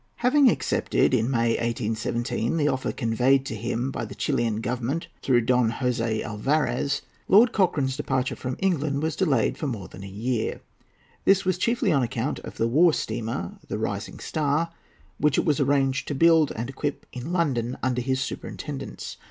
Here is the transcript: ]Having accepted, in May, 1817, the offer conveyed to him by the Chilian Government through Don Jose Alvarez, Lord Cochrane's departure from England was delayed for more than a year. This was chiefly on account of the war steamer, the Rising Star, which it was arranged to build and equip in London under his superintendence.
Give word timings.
]Having 0.25 0.49
accepted, 0.49 1.13
in 1.13 1.29
May, 1.29 1.49
1817, 1.49 2.57
the 2.57 2.67
offer 2.67 2.91
conveyed 2.91 3.45
to 3.45 3.53
him 3.55 3.91
by 3.91 4.03
the 4.03 4.15
Chilian 4.15 4.59
Government 4.59 5.07
through 5.21 5.41
Don 5.41 5.69
Jose 5.69 6.23
Alvarez, 6.23 7.03
Lord 7.27 7.51
Cochrane's 7.51 7.95
departure 7.97 8.35
from 8.35 8.55
England 8.57 9.03
was 9.03 9.15
delayed 9.15 9.59
for 9.59 9.67
more 9.67 9.87
than 9.87 10.03
a 10.03 10.07
year. 10.07 10.61
This 11.25 11.45
was 11.45 11.59
chiefly 11.59 11.91
on 11.91 12.01
account 12.01 12.39
of 12.39 12.57
the 12.57 12.67
war 12.67 12.93
steamer, 12.95 13.59
the 13.67 13.77
Rising 13.77 14.17
Star, 14.17 14.71
which 15.19 15.37
it 15.37 15.45
was 15.45 15.59
arranged 15.59 16.07
to 16.07 16.15
build 16.15 16.51
and 16.55 16.67
equip 16.67 17.05
in 17.13 17.31
London 17.31 17.77
under 17.83 18.01
his 18.01 18.19
superintendence. 18.19 19.17